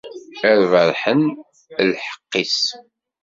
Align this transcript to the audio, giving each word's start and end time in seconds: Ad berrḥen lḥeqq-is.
Ad 0.49 0.59
berrḥen 0.71 1.21
lḥeqq-is. 1.91 2.59